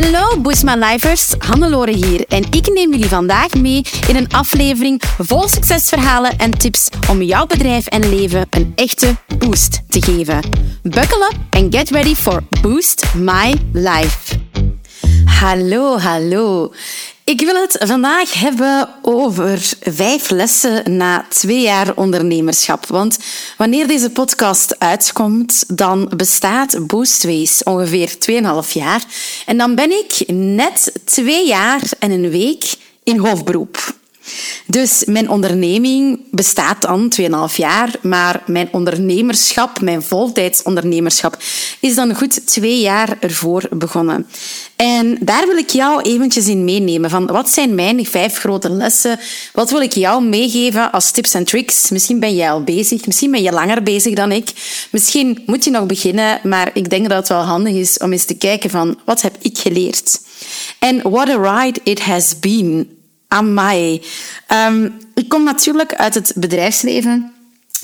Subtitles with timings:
[0.00, 5.48] Hallo Boosma Lifers, Hannelore hier en ik neem jullie vandaag mee in een aflevering vol
[5.48, 10.40] succesverhalen en tips om jouw bedrijf en leven een echte boost te geven.
[10.82, 14.38] Buckle up and get ready for Boost My Life.
[15.24, 16.72] Hallo, hallo.
[17.28, 22.86] Ik wil het vandaag hebben over vijf lessen na twee jaar ondernemerschap.
[22.86, 23.18] Want
[23.56, 28.16] wanneer deze podcast uitkomt, dan bestaat Boostways ongeveer
[28.66, 29.04] 2,5 jaar.
[29.46, 33.97] En dan ben ik net twee jaar en een week in hoofdberoep.
[34.66, 41.36] Dus mijn onderneming bestaat dan 2,5 jaar, maar mijn ondernemerschap, mijn voltijdsondernemerschap,
[41.80, 44.26] is dan goed twee jaar ervoor begonnen.
[44.76, 47.10] En daar wil ik jou eventjes in meenemen.
[47.10, 49.18] Van wat zijn mijn vijf grote lessen?
[49.52, 51.90] Wat wil ik jou meegeven als tips en tricks?
[51.90, 54.50] Misschien ben jij al bezig, misschien ben je langer bezig dan ik.
[54.90, 58.24] Misschien moet je nog beginnen, maar ik denk dat het wel handig is om eens
[58.24, 60.20] te kijken van wat heb ik geleerd?
[60.78, 62.97] En what a ride it has been.
[63.28, 64.02] Amai.
[64.68, 67.32] Um, ik kom natuurlijk uit het bedrijfsleven.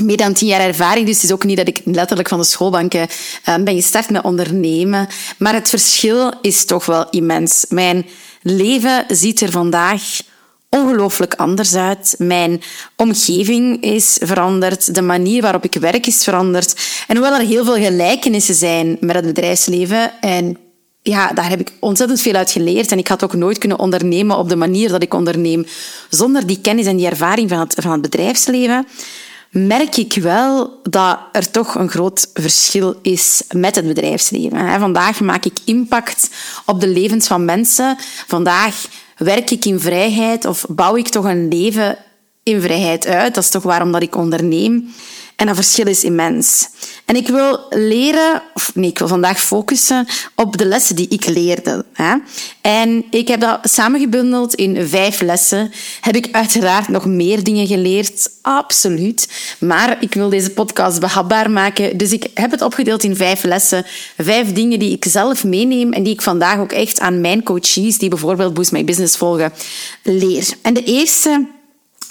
[0.02, 2.44] Meer dan tien jaar ervaring, dus het is ook niet dat ik letterlijk van de
[2.44, 3.08] schoolbanken
[3.48, 5.08] um, ben gestart met ondernemen.
[5.38, 7.64] Maar het verschil is toch wel immens.
[7.68, 8.06] Mijn
[8.42, 10.02] leven ziet er vandaag
[10.68, 12.14] ongelooflijk anders uit.
[12.18, 12.62] Mijn
[12.96, 14.94] omgeving is veranderd.
[14.94, 16.74] De manier waarop ik werk is veranderd.
[17.06, 20.58] En hoewel er heel veel gelijkenissen zijn met het bedrijfsleven en
[21.10, 22.92] ja, daar heb ik ontzettend veel uit geleerd.
[22.92, 25.66] En ik had ook nooit kunnen ondernemen op de manier dat ik onderneem.
[26.10, 28.86] Zonder die kennis en die ervaring van het, van het bedrijfsleven
[29.50, 34.80] merk ik wel dat er toch een groot verschil is met het bedrijfsleven.
[34.80, 36.30] Vandaag maak ik impact
[36.66, 37.96] op de levens van mensen.
[38.26, 41.98] Vandaag werk ik in vrijheid of bouw ik toch een leven
[42.42, 43.34] in vrijheid uit.
[43.34, 44.94] Dat is toch waarom dat ik onderneem.
[45.36, 46.68] En dat verschil is immens.
[47.04, 51.26] En ik wil leren, of nee, ik wil vandaag focussen op de lessen die ik
[51.26, 51.84] leerde.
[51.92, 52.14] Hè?
[52.60, 55.72] En ik heb dat samengebundeld in vijf lessen.
[56.00, 58.30] Heb ik uiteraard nog meer dingen geleerd?
[58.42, 59.28] Absoluut.
[59.58, 61.96] Maar ik wil deze podcast behapbaar maken.
[61.96, 63.84] Dus ik heb het opgedeeld in vijf lessen.
[64.18, 67.98] Vijf dingen die ik zelf meeneem en die ik vandaag ook echt aan mijn coaches,
[67.98, 69.52] die bijvoorbeeld Boost My Business volgen,
[70.02, 70.48] leer.
[70.62, 71.46] En de eerste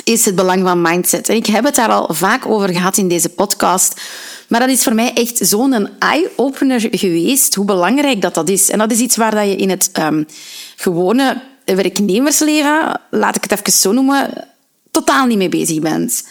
[0.03, 1.29] is het belang van mindset.
[1.29, 4.01] En ik heb het daar al vaak over gehad in deze podcast.
[4.47, 8.69] Maar dat is voor mij echt zo'n eye-opener geweest, hoe belangrijk dat, dat is.
[8.69, 10.27] En dat is iets waar dat je in het um,
[10.75, 14.47] gewone werknemersleven, laat ik het even zo noemen,
[14.91, 16.23] totaal niet mee bezig bent.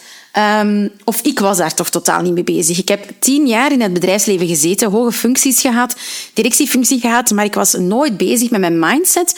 [0.61, 2.77] Um, of ik was daar toch totaal niet mee bezig.
[2.77, 5.95] Ik heb tien jaar in het bedrijfsleven gezeten, hoge functies gehad,
[6.33, 9.35] directiefunctie gehad, maar ik was nooit bezig met mijn mindset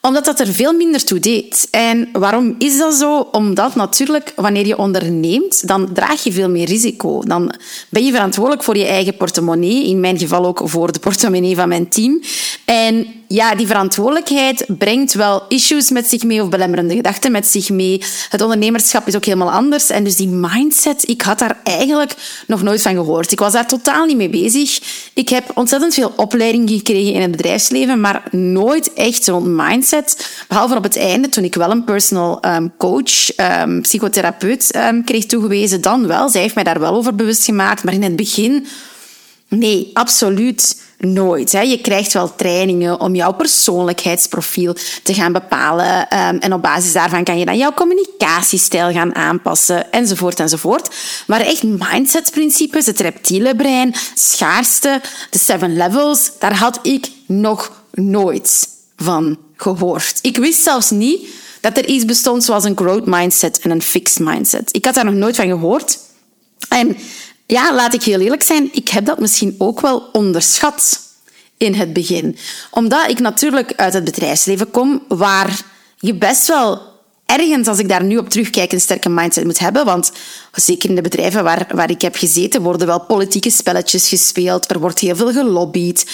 [0.00, 1.68] omdat dat er veel minder toe deed.
[1.70, 3.28] En waarom is dat zo?
[3.32, 7.22] Omdat natuurlijk, wanneer je onderneemt, dan draag je veel meer risico.
[7.22, 7.54] Dan
[7.88, 9.86] ben je verantwoordelijk voor je eigen portemonnee.
[9.86, 12.20] In mijn geval ook voor de portemonnee van mijn team.
[12.64, 17.70] En ja, die verantwoordelijkheid brengt wel issues met zich mee of belemmerende gedachten met zich
[17.70, 18.02] mee.
[18.28, 19.90] Het ondernemerschap is ook helemaal anders.
[19.90, 22.14] En dus die mindset, ik had daar eigenlijk
[22.46, 23.32] nog nooit van gehoord.
[23.32, 24.80] Ik was daar totaal niet mee bezig.
[25.14, 29.89] Ik heb ontzettend veel opleiding gekregen in het bedrijfsleven, maar nooit echt zo'n mindset.
[30.48, 35.26] Behalve op het einde, toen ik wel een personal um, coach, um, psychotherapeut um, kreeg
[35.26, 36.28] toegewezen, dan wel.
[36.28, 37.84] Zij heeft mij daar wel over bewust gemaakt.
[37.84, 38.66] Maar in het begin,
[39.48, 41.52] nee, absoluut nooit.
[41.52, 41.60] Hè.
[41.60, 46.08] Je krijgt wel trainingen om jouw persoonlijkheidsprofiel te gaan bepalen.
[46.08, 50.94] En op basis daarvan kan je dan jouw communicatiestijl gaan aanpassen, enzovoort, enzovoort.
[51.26, 55.00] Maar echt mindsetprincipes, het reptiele brein, schaarste,
[55.30, 58.68] de seven levels, daar had ik nog nooit
[59.02, 60.18] van gehoord.
[60.22, 61.28] Ik wist zelfs niet
[61.60, 64.76] dat er iets bestond zoals een growth mindset en een fixed mindset.
[64.76, 65.98] Ik had daar nog nooit van gehoord.
[66.68, 66.96] En
[67.46, 71.00] ja, laat ik heel eerlijk zijn, ik heb dat misschien ook wel onderschat
[71.56, 72.36] in het begin.
[72.70, 75.60] Omdat ik natuurlijk uit het bedrijfsleven kom, waar
[75.98, 76.89] je best wel
[77.38, 79.84] ergens, als ik daar nu op terugkijk, een sterke mindset moet hebben.
[79.84, 80.12] Want
[80.52, 84.70] zeker in de bedrijven waar, waar ik heb gezeten, worden wel politieke spelletjes gespeeld.
[84.70, 86.06] Er wordt heel veel gelobbyd.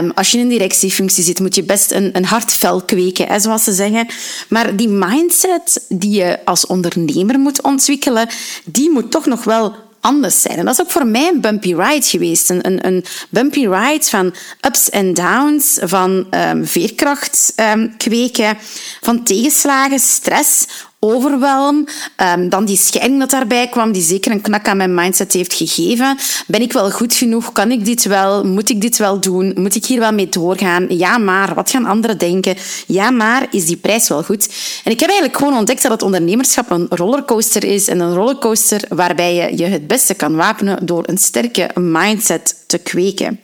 [0.00, 3.26] Um, als je in een directiefunctie zit, moet je best een, een hard vel kweken,
[3.26, 4.06] hè, zoals ze zeggen.
[4.48, 8.28] Maar die mindset die je als ondernemer moet ontwikkelen,
[8.64, 10.58] die moet toch nog wel anders zijn.
[10.58, 12.50] En dat is ook voor mij een bumpy ride geweest.
[12.50, 14.34] Een, een, een bumpy ride van
[14.66, 18.58] ups en downs, van um, veerkracht um, kweken,
[19.00, 20.66] van tegenslagen, stress,
[21.00, 21.86] overwelm.
[22.34, 25.54] Um, dan die scheiding dat daarbij kwam, die zeker een knak aan mijn mindset heeft
[25.54, 26.18] gegeven.
[26.46, 27.52] Ben ik wel goed genoeg?
[27.52, 28.44] Kan ik dit wel?
[28.44, 29.52] Moet ik dit wel doen?
[29.56, 30.86] Moet ik hier wel mee doorgaan?
[30.88, 32.56] Ja, maar wat gaan anderen denken?
[32.86, 34.48] Ja, maar is die prijs wel goed?
[34.84, 37.88] En ik heb eigenlijk gewoon ontdekt dat het ondernemerschap een rollercoaster is.
[37.88, 42.78] En een rollercoaster waarbij je je het beste kan wapenen door een sterke mindset te
[42.78, 43.40] kweken.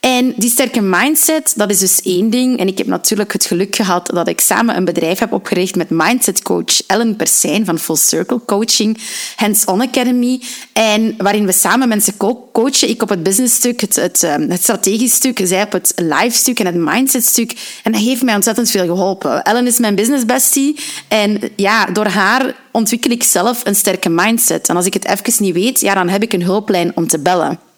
[0.00, 2.58] En die sterke mindset, dat is dus één ding.
[2.58, 5.90] En ik heb natuurlijk het geluk gehad dat ik samen een bedrijf heb opgericht met
[5.90, 8.98] mindset coach Ellen Persijn van Full Circle Coaching,
[9.36, 10.40] Hands On Academy.
[10.72, 12.88] En waarin we samen mensen coachen.
[12.88, 16.36] Ik op het business stuk, het, het, ehm, het strategisch stuk, zij op het life
[16.36, 17.80] stuk en het mindset stuk.
[17.82, 19.42] En dat heeft mij ontzettend veel geholpen.
[19.42, 20.78] Ellen is mijn business bestie.
[21.08, 24.68] En ja, door haar ontwikkel ik zelf een sterke mindset.
[24.68, 27.18] En als ik het even niet weet, ja, dan heb ik een hulplijn om te
[27.18, 27.69] bellen.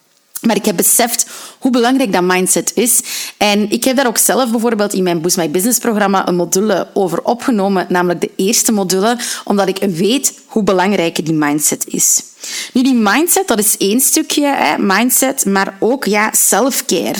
[0.45, 1.25] Maar ik heb beseft
[1.59, 3.01] hoe belangrijk dat mindset is.
[3.37, 6.87] En ik heb daar ook zelf bijvoorbeeld in mijn Boost My Business programma een module
[6.93, 12.23] over opgenomen, namelijk de eerste module, omdat ik weet hoe belangrijk die mindset is.
[12.73, 17.19] Nu, die mindset, dat is één stukje, hè, mindset, maar ook ja, self-care.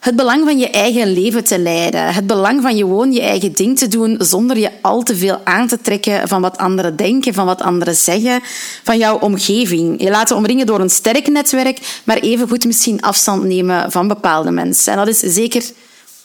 [0.00, 2.14] Het belang van je eigen leven te leiden.
[2.14, 5.66] Het belang van gewoon je eigen ding te doen zonder je al te veel aan
[5.66, 8.40] te trekken van wat anderen denken, van wat anderen zeggen,
[8.84, 10.02] van jouw omgeving.
[10.02, 14.92] Je laten omringen door een sterk netwerk, maar evengoed misschien afstand nemen van bepaalde mensen.
[14.92, 15.62] En dat is zeker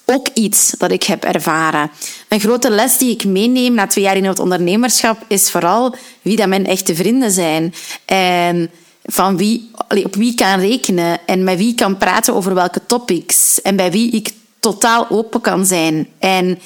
[0.05, 1.91] ook iets dat ik heb ervaren.
[2.27, 6.35] Een grote les die ik meeneem na twee jaar in het ondernemerschap is vooral wie
[6.35, 7.73] dat mijn echte vrienden zijn.
[8.05, 8.71] En
[9.05, 9.71] van wie,
[10.03, 13.75] op wie ik kan rekenen en met wie ik kan praten over welke topics en
[13.75, 16.07] bij wie ik totaal open kan zijn.
[16.19, 16.59] En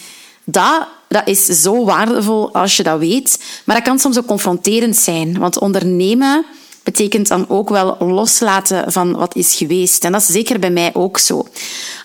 [0.43, 4.95] dat, dat is zo waardevol als je dat weet, maar dat kan soms ook confronterend
[4.95, 6.45] zijn, want ondernemen
[6.83, 10.03] betekent dan ook wel loslaten van wat is geweest.
[10.03, 11.47] En dat is zeker bij mij ook zo.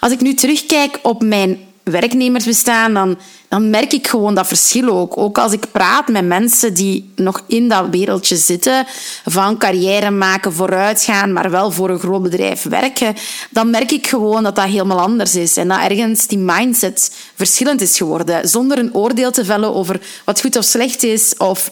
[0.00, 5.16] Als ik nu terugkijk op mijn werknemersbestaan, dan, dan merk ik gewoon dat verschil ook.
[5.18, 8.86] Ook als ik praat met mensen die nog in dat wereldje zitten,
[9.24, 13.14] van carrière maken, vooruitgaan, maar wel voor een groot bedrijf werken,
[13.50, 15.56] dan merk ik gewoon dat dat helemaal anders is.
[15.56, 18.48] En dat ergens die mindset verschillend is geworden.
[18.48, 21.70] Zonder een oordeel te vellen over wat goed of slecht is, of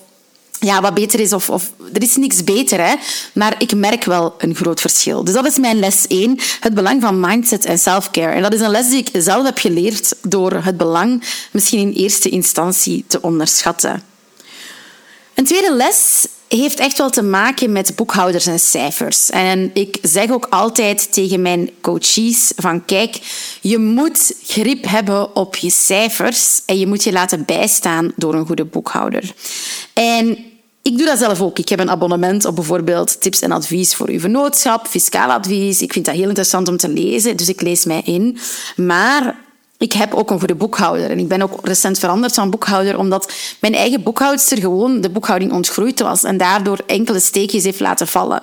[0.63, 1.33] ja, wat beter is.
[1.33, 1.49] Of,
[1.93, 2.95] er is niks beter, hè?
[3.35, 5.25] maar ik merk wel een groot verschil.
[5.25, 8.33] Dus dat is mijn les 1, het belang van mindset en self-care.
[8.33, 11.93] En dat is een les die ik zelf heb geleerd door het belang misschien in
[11.93, 14.03] eerste instantie te onderschatten.
[15.35, 19.31] Een tweede les heeft echt wel te maken met boekhouders en cijfers.
[19.31, 23.19] En ik zeg ook altijd tegen mijn coaches van kijk,
[23.61, 28.47] je moet grip hebben op je cijfers en je moet je laten bijstaan door een
[28.47, 29.35] goede boekhouder.
[29.93, 30.52] En
[30.83, 31.59] ik doe dat zelf ook.
[31.59, 35.83] Ik heb een abonnement op bijvoorbeeld tips en advies voor uw vennootschap, fiscaal advies.
[35.83, 38.39] Ik vind dat heel interessant om te lezen, dus ik lees mij in.
[38.77, 39.37] Maar
[39.83, 41.11] ik heb ook een goede boekhouder.
[41.11, 45.53] En ik ben ook recent veranderd van boekhouder, omdat mijn eigen boekhoudster gewoon de boekhouding
[45.53, 48.43] ontgroeid was en daardoor enkele steekjes heeft laten vallen.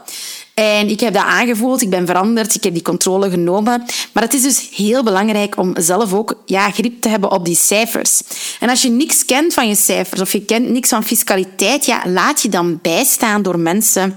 [0.53, 3.83] En ik heb dat aangevoeld, ik ben veranderd, ik heb die controle genomen.
[4.13, 7.56] Maar het is dus heel belangrijk om zelf ook ja, grip te hebben op die
[7.56, 8.21] cijfers.
[8.59, 12.01] En als je niks kent van je cijfers of je kent niks van fiscaliteit, ja,
[12.06, 14.15] laat je dan bijstaan door mensen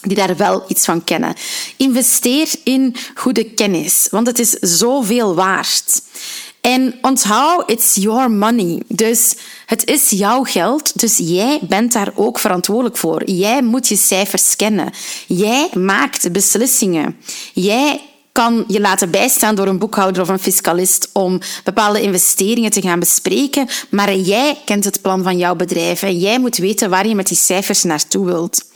[0.00, 1.34] die daar wel iets van kennen.
[1.76, 6.02] Investeer in goede kennis, want het is zoveel waard.
[6.62, 8.82] En onthoud, it's your money.
[8.88, 9.36] Dus
[9.66, 13.30] het is jouw geld, dus jij bent daar ook verantwoordelijk voor.
[13.30, 14.92] Jij moet je cijfers kennen.
[15.26, 17.16] Jij maakt beslissingen.
[17.52, 18.00] Jij
[18.32, 22.98] kan je laten bijstaan door een boekhouder of een fiscalist om bepaalde investeringen te gaan
[22.98, 27.14] bespreken, maar jij kent het plan van jouw bedrijf en jij moet weten waar je
[27.14, 28.71] met die cijfers naartoe wilt.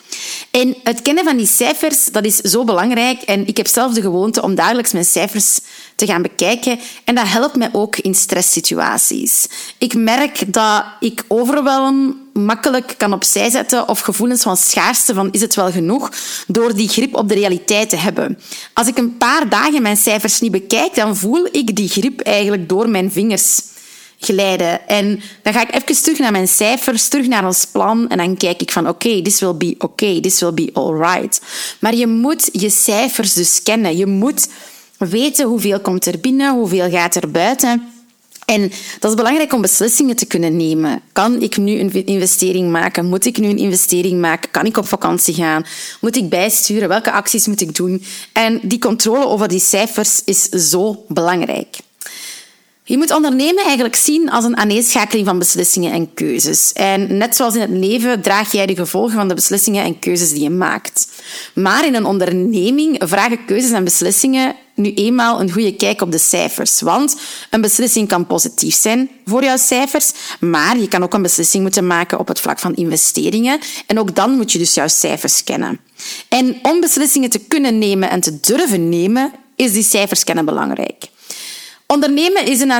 [0.50, 3.22] En het kennen van die cijfers, dat is zo belangrijk.
[3.22, 5.58] En ik heb zelf de gewoonte om dagelijks mijn cijfers
[5.94, 6.78] te gaan bekijken.
[7.04, 9.46] En dat helpt mij ook in stresssituaties.
[9.78, 15.40] Ik merk dat ik overwelm makkelijk kan opzij zetten of gevoelens van schaarste van is
[15.40, 16.12] het wel genoeg,
[16.46, 18.38] door die grip op de realiteit te hebben.
[18.72, 22.68] Als ik een paar dagen mijn cijfers niet bekijk, dan voel ik die grip eigenlijk
[22.68, 23.60] door mijn vingers
[24.18, 24.88] glijden.
[24.88, 28.36] En dan ga ik even terug naar mijn cijfers, terug naar ons plan en dan
[28.36, 31.40] kijk ik van oké, okay, this will be okay, this will be alright.
[31.80, 33.96] Maar je moet je cijfers dus kennen.
[33.96, 34.48] Je moet
[34.98, 37.90] weten hoeveel komt er binnen, hoeveel gaat er buiten.
[38.46, 41.00] En dat is belangrijk om beslissingen te kunnen nemen.
[41.12, 43.06] Kan ik nu een investering maken?
[43.06, 44.50] Moet ik nu een investering maken?
[44.50, 45.64] Kan ik op vakantie gaan?
[46.00, 46.88] Moet ik bijsturen?
[46.88, 48.04] Welke acties moet ik doen?
[48.32, 51.76] En die controle over die cijfers is zo belangrijk.
[52.88, 56.72] Je moet ondernemen eigenlijk zien als een aaneenschakeling van beslissingen en keuzes.
[56.72, 60.30] En net zoals in het leven draag jij de gevolgen van de beslissingen en keuzes
[60.30, 61.08] die je maakt.
[61.54, 66.18] Maar in een onderneming vragen keuzes en beslissingen nu eenmaal een goede kijk op de
[66.18, 66.80] cijfers.
[66.80, 67.16] Want
[67.50, 71.86] een beslissing kan positief zijn voor jouw cijfers, maar je kan ook een beslissing moeten
[71.86, 73.58] maken op het vlak van investeringen.
[73.86, 75.80] En ook dan moet je dus jouw cijfers kennen.
[76.28, 81.14] En om beslissingen te kunnen nemen en te durven nemen, is die cijfers kennen belangrijk.
[81.88, 82.72] Ondernemen is een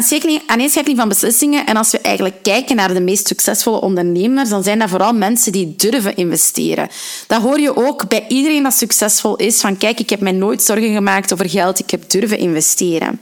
[0.47, 1.67] aaneenschakeling van beslissingen.
[1.67, 5.53] En als we eigenlijk kijken naar de meest succesvolle ondernemers, dan zijn dat vooral mensen
[5.53, 6.89] die durven investeren.
[7.27, 9.61] Dat hoor je ook bij iedereen dat succesvol is.
[9.61, 13.21] Van kijk, ik heb mij nooit zorgen gemaakt over geld, ik heb durven investeren.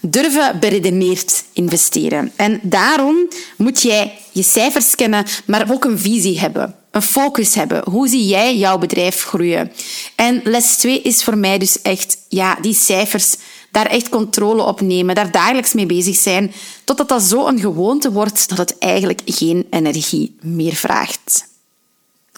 [0.00, 2.32] Durven beredeneerd investeren.
[2.36, 6.74] En daarom moet jij je cijfers kennen, maar ook een visie hebben.
[6.90, 7.82] Een focus hebben.
[7.90, 9.72] Hoe zie jij jouw bedrijf groeien?
[10.14, 13.34] En les 2 is voor mij dus echt ja, die cijfers
[13.72, 16.52] daar echt controle op nemen, daar dagelijks mee bezig zijn,
[16.84, 21.50] totdat dat zo een gewoonte wordt dat het eigenlijk geen energie meer vraagt.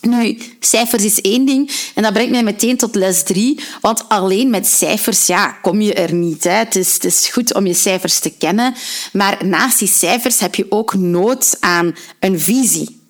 [0.01, 4.51] Nu, cijfers is één ding en dat brengt mij meteen tot les drie, want alleen
[4.51, 6.45] met cijfers ja, kom je er niet.
[6.45, 6.51] Hè.
[6.51, 8.75] Het, is, het is goed om je cijfers te kennen,
[9.13, 13.01] maar naast die cijfers heb je ook nood aan een visie,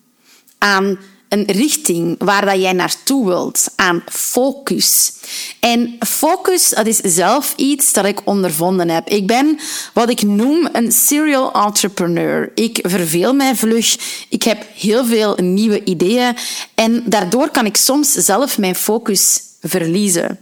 [0.58, 0.98] aan
[1.34, 5.12] een richting waar dat jij naartoe wilt, aan focus.
[5.60, 9.08] En focus, dat is zelf iets dat ik ondervonden heb.
[9.08, 9.58] Ik ben
[9.92, 12.50] wat ik noem een serial entrepreneur.
[12.54, 13.96] Ik verveel mij vlug.
[14.28, 16.36] Ik heb heel veel nieuwe ideeën
[16.74, 20.38] en daardoor kan ik soms zelf mijn focus verliezen.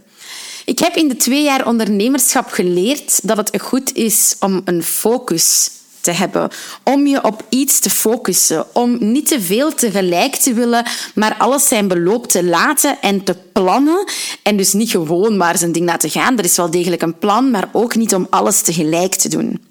[0.65, 5.69] Ik heb in de twee jaar ondernemerschap geleerd dat het goed is om een focus
[6.03, 6.49] te hebben.
[6.83, 8.65] Om je op iets te focussen.
[8.73, 13.35] Om niet te veel tegelijk te willen, maar alles zijn beloop te laten en te
[13.53, 14.05] plannen.
[14.43, 16.37] En dus niet gewoon maar zijn ding laten gaan.
[16.37, 19.61] Er is wel degelijk een plan, maar ook niet om alles tegelijk te doen.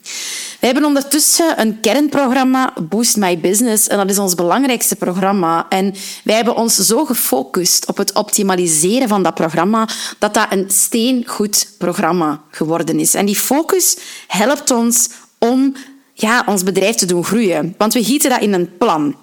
[0.61, 5.67] We hebben ondertussen een kernprogramma, Boost My Business, en dat is ons belangrijkste programma.
[5.69, 10.71] En wij hebben ons zo gefocust op het optimaliseren van dat programma, dat dat een
[10.71, 13.15] steengoed programma geworden is.
[13.15, 13.97] En die focus
[14.27, 15.09] helpt ons
[15.39, 15.75] om
[16.13, 17.75] ja, ons bedrijf te doen groeien.
[17.79, 19.17] Want we gieten dat in een plan.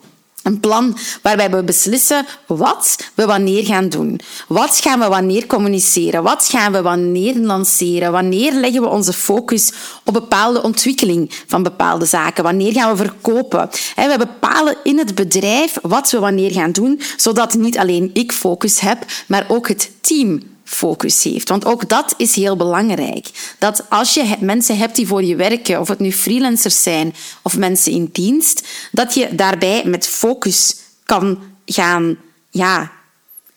[0.43, 4.19] Een plan waarbij we beslissen wat we wanneer gaan doen.
[4.47, 6.23] Wat gaan we wanneer communiceren?
[6.23, 8.11] Wat gaan we wanneer lanceren?
[8.11, 9.73] Wanneer leggen we onze focus
[10.05, 12.43] op bepaalde ontwikkeling van bepaalde zaken?
[12.43, 13.69] Wanneer gaan we verkopen?
[13.95, 18.79] We bepalen in het bedrijf wat we wanneer gaan doen, zodat niet alleen ik focus
[18.79, 21.49] heb, maar ook het team focus heeft.
[21.49, 23.55] Want ook dat is heel belangrijk.
[23.59, 27.57] Dat als je mensen hebt die voor je werken, of het nu freelancers zijn of
[27.57, 32.17] mensen in dienst, dat je daarbij met focus kan gaan,
[32.49, 32.91] ja,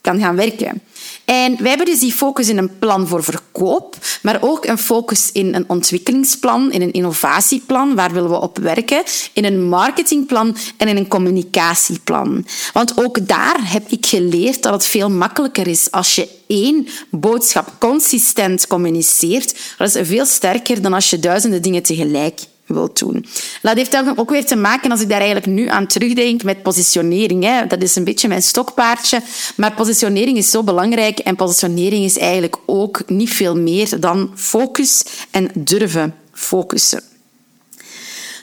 [0.01, 0.83] kan gaan werken.
[1.25, 5.33] En wij hebben dus die focus in een plan voor verkoop, maar ook een focus
[5.33, 9.03] in een ontwikkelingsplan, in een innovatieplan, waar willen we op werken,
[9.33, 12.47] in een marketingplan en in een communicatieplan.
[12.73, 17.73] Want ook daar heb ik geleerd dat het veel makkelijker is als je één boodschap
[17.79, 19.75] consistent communiceert.
[19.79, 23.27] Dat is veel sterker dan als je duizenden dingen tegelijk wil doen.
[23.63, 27.45] Dat heeft ook weer te maken, als ik daar eigenlijk nu aan terugdenk, met positionering.
[27.45, 27.67] Hè.
[27.67, 29.23] Dat is een beetje mijn stokpaardje.
[29.57, 35.05] Maar positionering is zo belangrijk en positionering is eigenlijk ook niet veel meer dan focus
[35.31, 37.03] en durven focussen.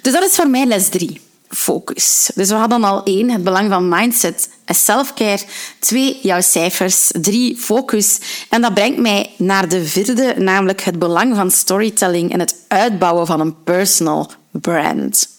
[0.01, 2.31] Dus dat is voor mij les drie focus.
[2.35, 5.39] Dus we hadden al één, het belang van mindset en selfcare.
[5.79, 7.11] Twee, jouw cijfers.
[7.21, 8.19] Drie, focus.
[8.49, 13.25] En dat brengt mij naar de vierde, namelijk het belang van storytelling en het uitbouwen
[13.25, 15.29] van een personal brand.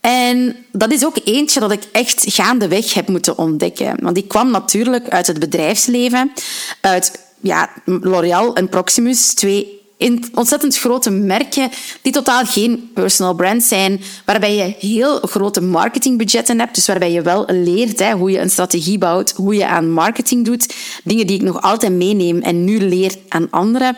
[0.00, 3.96] En dat is ook eentje dat ik echt gaandeweg heb moeten ontdekken.
[4.00, 6.32] Want die kwam natuurlijk uit het bedrijfsleven,
[6.80, 11.70] uit ja, L'Oréal en Proximus, twee in ontzettend grote merken
[12.02, 17.22] die totaal geen personal brand zijn, waarbij je heel grote marketingbudgetten hebt, dus waarbij je
[17.22, 21.36] wel leert hè, hoe je een strategie bouwt, hoe je aan marketing doet, dingen die
[21.36, 23.96] ik nog altijd meeneem en nu leer aan anderen.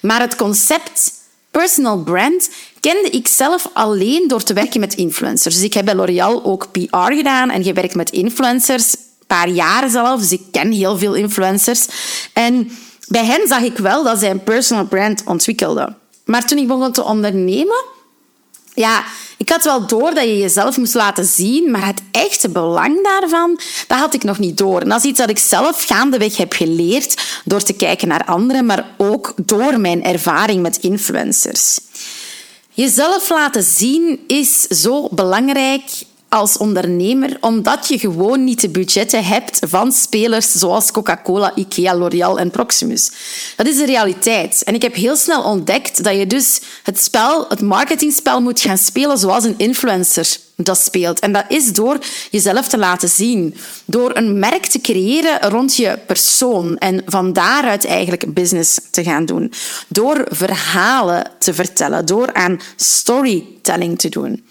[0.00, 1.12] Maar het concept
[1.50, 5.54] personal brand kende ik zelf alleen door te werken met influencers.
[5.54, 9.90] Dus ik heb bij L'Oréal ook PR gedaan en gewerkt met influencers, een paar jaren
[9.90, 11.86] zelf, dus ik ken heel veel influencers.
[12.32, 12.70] En
[13.08, 15.96] bij hen zag ik wel dat zij een personal brand ontwikkelden.
[16.24, 17.84] Maar toen ik begon te ondernemen,
[18.74, 19.04] ja,
[19.36, 23.60] ik had wel door dat je jezelf moest laten zien, maar het echte belang daarvan,
[23.86, 24.80] dat had ik nog niet door.
[24.80, 28.66] En dat is iets dat ik zelf gaandeweg heb geleerd door te kijken naar anderen,
[28.66, 31.78] maar ook door mijn ervaring met influencers.
[32.72, 35.82] Jezelf laten zien is zo belangrijk
[36.28, 42.38] als ondernemer, omdat je gewoon niet de budgetten hebt van spelers zoals Coca-Cola, Ikea, L'Oréal
[42.38, 43.10] en Proximus.
[43.56, 44.62] Dat is de realiteit.
[44.64, 48.78] En ik heb heel snel ontdekt dat je dus het spel, het marketingspel moet gaan
[48.78, 51.18] spelen zoals een influencer dat speelt.
[51.18, 51.98] En dat is door
[52.30, 53.54] jezelf te laten zien.
[53.84, 56.78] Door een merk te creëren rond je persoon.
[56.78, 59.52] En van daaruit eigenlijk business te gaan doen.
[59.88, 62.06] Door verhalen te vertellen.
[62.06, 64.44] Door aan storytelling te doen.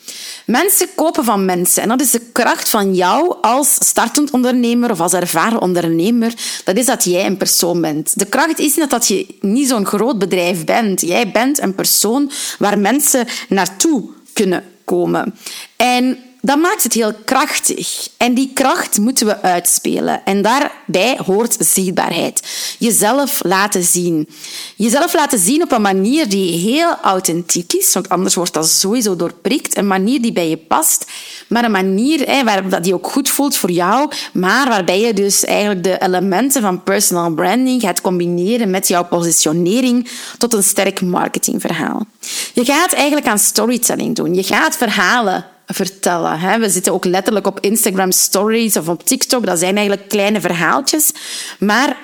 [0.46, 1.84] Mensen kopen van mensen.
[1.84, 6.34] En dat is de kracht van jou als startend ondernemer of als ervaren ondernemer.
[6.64, 8.20] Dat is dat jij een persoon bent.
[8.20, 11.02] De kracht is niet dat je niet zo'n groot bedrijf bent.
[11.02, 15.34] Jij bent een persoon waar mensen naartoe kunnen komen.
[15.76, 18.08] En dat maakt het heel krachtig.
[18.18, 20.26] En die kracht moeten we uitspelen.
[20.26, 22.42] En daarbij hoort zichtbaarheid.
[22.80, 24.30] Jezelf laten zien.
[24.76, 29.16] Jezelf laten zien op een manier die heel authentiek is, want anders wordt dat sowieso
[29.16, 29.78] doorprikt.
[29.78, 31.06] Een manier die bij je past,
[31.48, 35.46] maar een manier hè, waar, die ook goed voelt voor jou, maar waarbij je dus
[35.46, 42.06] eigenlijk de elementen van personal branding gaat combineren met jouw positionering tot een sterk marketingverhaal.
[42.54, 44.34] Je gaat eigenlijk aan storytelling doen.
[44.34, 46.60] Je gaat verhalen vertellen.
[46.60, 49.46] We zitten ook letterlijk op Instagram stories of op TikTok.
[49.46, 51.12] Dat zijn eigenlijk kleine verhaaltjes.
[51.60, 51.98] Maar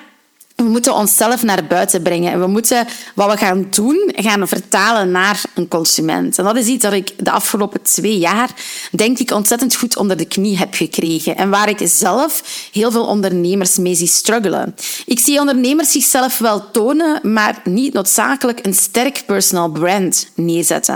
[0.62, 2.32] we moeten onszelf naar buiten brengen.
[2.32, 6.38] En we moeten wat we gaan doen, gaan vertalen naar een consument.
[6.38, 8.50] En dat is iets dat ik de afgelopen twee jaar,
[8.90, 11.36] denk ik, ontzettend goed onder de knie heb gekregen.
[11.36, 12.42] En waar ik zelf
[12.72, 14.74] heel veel ondernemers mee zie struggelen.
[15.06, 20.94] Ik zie ondernemers zichzelf wel tonen, maar niet noodzakelijk een sterk personal brand neerzetten.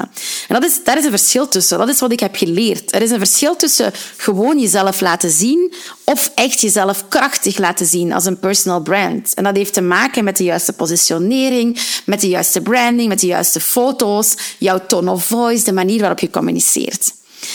[0.49, 1.79] En dat is, daar is een verschil tussen.
[1.79, 2.95] Dat is wat ik heb geleerd.
[2.95, 5.73] Er is een verschil tussen gewoon jezelf laten zien
[6.09, 9.35] of echt jezelf krachtig laten zien als een personal brand.
[9.35, 13.27] En dat heeft te maken met de juiste positionering, met de juiste branding, met de
[13.27, 17.15] juiste foto's, jouw tone of voice, de manier waarop je communiceert.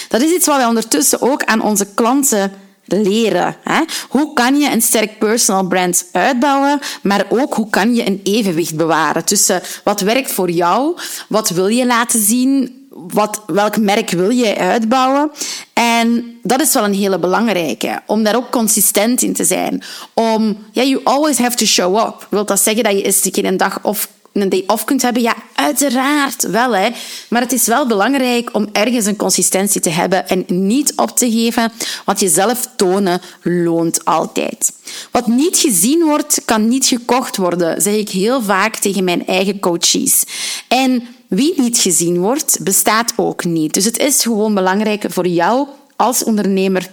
[0.09, 2.51] Dat is iets wat wij ondertussen ook aan onze klanten
[2.85, 3.55] leren.
[3.63, 3.81] Hè?
[4.09, 8.75] Hoe kan je een sterk personal brand uitbouwen, maar ook hoe kan je een evenwicht
[8.75, 12.80] bewaren tussen wat werkt voor jou, wat wil je laten zien,
[13.13, 15.31] wat, welk merk wil je uitbouwen?
[15.73, 19.83] En dat is wel een hele belangrijke, om daar ook consistent in te zijn.
[20.13, 22.27] Om, ja, you always have to show up.
[22.29, 25.01] Wil dat zeggen dat je eens een keer een dag of een day off kunt
[25.01, 25.21] hebben?
[25.21, 26.75] Ja, uiteraard wel.
[26.75, 26.89] Hè.
[27.29, 31.31] Maar het is wel belangrijk om ergens een consistentie te hebben en niet op te
[31.31, 31.71] geven.
[32.05, 34.71] Want jezelf tonen loont altijd.
[35.11, 39.59] Wat niet gezien wordt, kan niet gekocht worden, zeg ik heel vaak tegen mijn eigen
[39.59, 40.23] coaches.
[40.67, 43.73] En wie niet gezien wordt, bestaat ook niet.
[43.73, 46.91] Dus het is gewoon belangrijk voor jou als ondernemer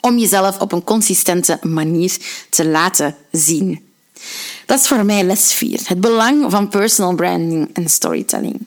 [0.00, 2.16] om jezelf op een consistente manier
[2.50, 3.88] te laten zien.
[4.66, 5.80] Dat is voor mij les 4.
[5.84, 8.66] Het belang van personal branding en storytelling.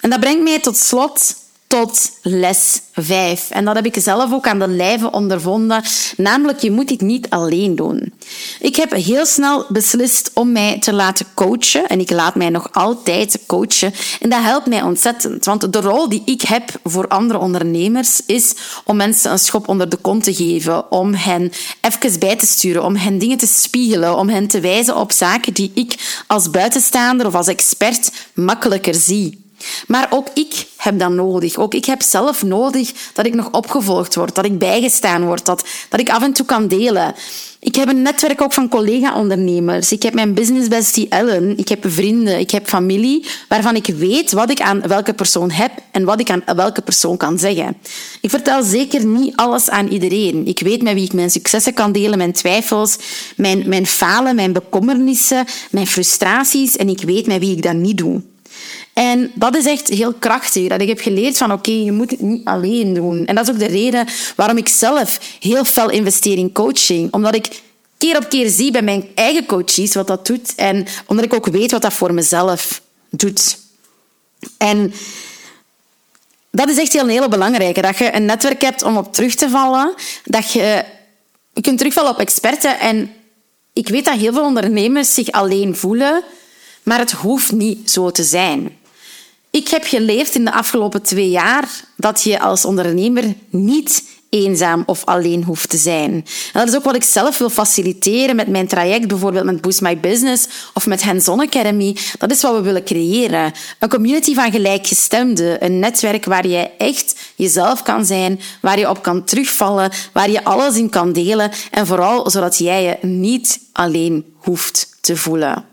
[0.00, 1.34] En dat brengt mij tot slot
[1.72, 3.50] tot les 5.
[3.50, 5.82] En dat heb ik zelf ook aan de lijve ondervonden.
[6.16, 8.12] Namelijk, je moet dit niet alleen doen.
[8.60, 11.86] Ik heb heel snel beslist om mij te laten coachen.
[11.86, 13.92] En ik laat mij nog altijd coachen.
[14.20, 15.44] En dat helpt mij ontzettend.
[15.44, 19.88] Want de rol die ik heb voor andere ondernemers is om mensen een schop onder
[19.88, 20.90] de kont te geven.
[20.90, 22.84] Om hen even bij te sturen.
[22.84, 24.16] Om hen dingen te spiegelen.
[24.16, 29.40] Om hen te wijzen op zaken die ik als buitenstaander of als expert makkelijker zie.
[29.86, 31.56] Maar ook ik heb dat nodig.
[31.56, 35.64] Ook ik heb zelf nodig dat ik nog opgevolgd word, dat ik bijgestaan word, dat,
[35.88, 37.14] dat ik af en toe kan delen.
[37.60, 39.92] Ik heb een netwerk ook van collega-ondernemers.
[39.92, 41.58] Ik heb mijn business bestie Ellen.
[41.58, 42.38] Ik heb vrienden.
[42.38, 46.30] Ik heb familie waarvan ik weet wat ik aan welke persoon heb en wat ik
[46.30, 47.76] aan welke persoon kan zeggen.
[48.20, 50.46] Ik vertel zeker niet alles aan iedereen.
[50.46, 52.96] Ik weet met wie ik mijn successen kan delen, mijn twijfels,
[53.36, 56.76] mijn, mijn falen, mijn bekommernissen, mijn frustraties.
[56.76, 58.31] En ik weet met wie ik dat niet doe.
[58.92, 60.68] En dat is echt heel krachtig.
[60.68, 63.26] Dat ik heb geleerd van oké, je moet het niet alleen doen.
[63.26, 67.12] En dat is ook de reden waarom ik zelf heel veel investeer in coaching.
[67.12, 67.62] Omdat ik
[67.98, 70.54] keer op keer zie bij mijn eigen coaches wat dat doet.
[70.54, 73.58] En omdat ik ook weet wat dat voor mezelf doet.
[74.58, 74.92] En
[76.50, 77.82] dat is echt heel een hele belangrijke.
[77.82, 79.94] Dat je een netwerk hebt om op terug te vallen.
[80.24, 80.84] Dat je,
[81.52, 82.78] je kunt terugvallen op experten.
[82.78, 83.10] En
[83.72, 86.22] ik weet dat heel veel ondernemers zich alleen voelen.
[86.82, 88.80] Maar het hoeft niet zo te zijn.
[89.52, 95.04] Ik heb geleerd in de afgelopen twee jaar dat je als ondernemer niet eenzaam of
[95.04, 96.12] alleen hoeft te zijn.
[96.12, 99.80] En dat is ook wat ik zelf wil faciliteren met mijn traject, bijvoorbeeld met Boost
[99.80, 101.96] My Business of met Hands On Academy.
[102.18, 103.52] Dat is wat we willen creëren.
[103.78, 109.02] Een community van gelijkgestemden, een netwerk waar je echt jezelf kan zijn, waar je op
[109.02, 114.24] kan terugvallen, waar je alles in kan delen en vooral zodat jij je niet alleen
[114.36, 115.71] hoeft te voelen.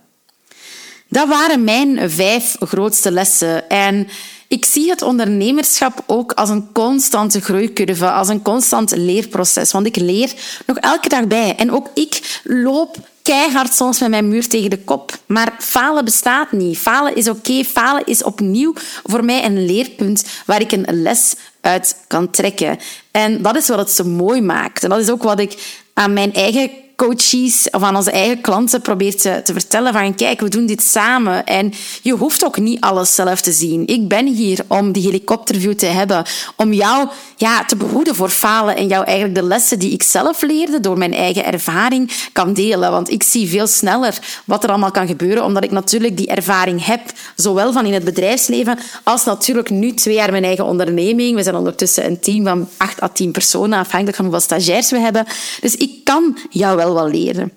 [1.10, 3.70] Dat waren mijn vijf grootste lessen.
[3.70, 4.08] En
[4.48, 9.72] ik zie het ondernemerschap ook als een constante groeicurve, als een constant leerproces.
[9.72, 10.34] Want ik leer
[10.66, 11.56] nog elke dag bij.
[11.56, 15.18] En ook ik loop keihard soms met mijn muur tegen de kop.
[15.26, 16.78] Maar falen bestaat niet.
[16.78, 17.64] Falen is oké.
[17.64, 22.78] Falen is opnieuw voor mij een leerpunt waar ik een les uit kan trekken.
[23.12, 24.84] En dat is wat het zo mooi maakt.
[24.84, 28.82] En dat is ook wat ik aan mijn eigen coaches of aan onze eigen klanten
[28.82, 31.46] probeert te, te vertellen van kijk, we doen dit samen.
[31.46, 33.88] En je hoeft ook niet alles zelf te zien.
[33.88, 38.76] Ik ben hier om die helikopterview te hebben, om jou ja, te behoeden voor falen
[38.76, 42.92] en jou eigenlijk de lessen die ik zelf leerde door mijn eigen ervaring kan delen.
[42.92, 46.86] Want ik zie veel sneller wat er allemaal kan gebeuren, omdat ik natuurlijk die ervaring
[46.86, 47.02] heb,
[47.36, 51.36] zowel van in het bedrijfsleven als natuurlijk nu twee jaar mijn eigen onderneming.
[51.36, 55.00] We zijn ondertussen een team van acht à tien personen, afhankelijk van hoeveel stagiairs we
[55.00, 55.26] hebben.
[55.62, 57.52] Dus ik kan jou wel wel leren.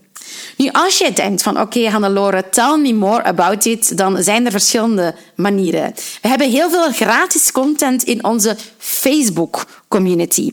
[0.57, 4.51] Nu, als je denkt van oké, okay, tell me more about it, dan zijn er
[4.51, 5.95] verschillende manieren.
[6.23, 10.53] We hebben heel veel gratis content in onze Facebook community.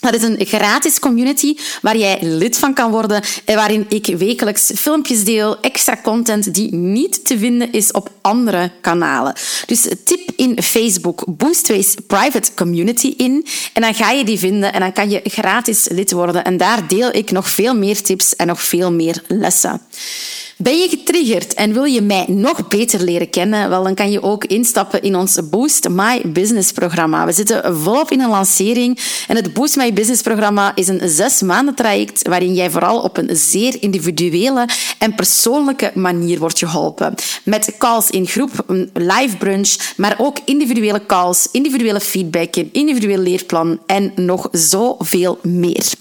[0.00, 4.70] Dat is een gratis community waar jij lid van kan worden en waarin ik wekelijks
[4.74, 9.34] filmpjes deel, extra content die niet te vinden is op andere kanalen.
[9.66, 14.80] Dus tip in Facebook Boostways Private Community in en dan ga je die vinden en
[14.80, 18.46] dan kan je gratis lid worden en daar deel ik nog veel meer tips en
[18.46, 19.80] nog veel meer lessen.
[20.62, 23.68] Ben je getriggerd en wil je mij nog beter leren kennen?
[23.68, 27.26] Wel, dan kan je ook instappen in ons Boost My Business programma.
[27.26, 31.42] We zitten volop in een lancering en het Boost My Business programma is een zes
[31.42, 34.68] maanden traject waarin jij vooral op een zeer individuele
[34.98, 37.14] en persoonlijke manier wordt geholpen.
[37.44, 43.18] Met calls in groep, een live brunch, maar ook individuele calls, individuele feedback, een individueel
[43.18, 45.92] leerplan en nog zoveel meer.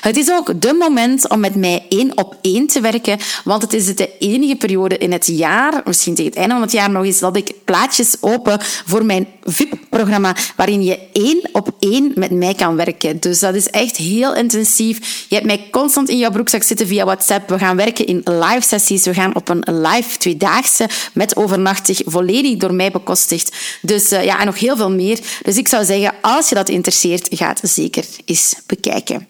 [0.00, 3.72] Het is ook de moment om met mij één op één te werken, want het
[3.72, 6.90] is het de enige periode in het jaar, misschien tegen het einde van het jaar
[6.90, 12.30] nog eens, dat ik plaatjes open voor mijn VIP-programma, waarin je één op één met
[12.30, 13.20] mij kan werken.
[13.20, 15.26] Dus dat is echt heel intensief.
[15.28, 17.48] Je hebt mij constant in jouw broekzak zitten via WhatsApp.
[17.48, 19.04] We gaan werken in live sessies.
[19.04, 23.56] We gaan op een live tweedaagse met overnachtig, volledig door mij bekostigd.
[23.82, 25.18] Dus uh, ja, en nog heel veel meer.
[25.42, 29.28] Dus ik zou zeggen, als je dat interesseert, ga zeker eens bekijken.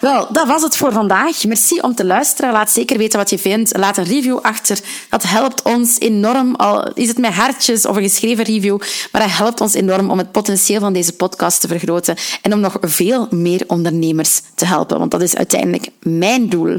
[0.00, 1.44] Wel, dat was het voor vandaag.
[1.44, 2.52] Merci om te luisteren.
[2.52, 3.76] Laat zeker weten wat je vindt.
[3.76, 4.78] Laat een review achter.
[5.08, 6.54] Dat helpt ons enorm.
[6.54, 8.78] Al is het met hartjes of een geschreven review.
[9.12, 12.16] Maar dat helpt ons enorm om het potentieel van deze podcast te vergroten.
[12.42, 14.98] En om nog veel meer ondernemers te helpen.
[14.98, 16.78] Want dat is uiteindelijk mijn doel.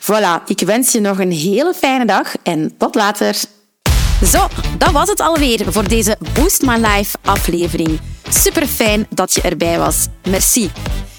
[0.00, 2.34] Voilà, ik wens je nog een hele fijne dag.
[2.42, 3.36] En tot later.
[4.24, 8.00] Zo, dat was het alweer voor deze Boost My Life aflevering.
[8.28, 10.06] Super fijn dat je erbij was.
[10.28, 10.70] Merci.